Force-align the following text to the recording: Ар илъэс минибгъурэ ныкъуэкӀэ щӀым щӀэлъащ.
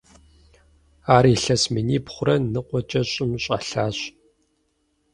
Ар 1.15 1.25
илъэс 1.35 1.63
минибгъурэ 1.73 2.35
ныкъуэкӀэ 2.53 3.01
щӀым 3.11 3.31
щӀэлъащ. 3.43 3.97